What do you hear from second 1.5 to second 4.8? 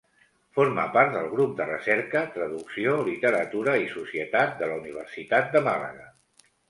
de recerca Traducció, literatura i societat de la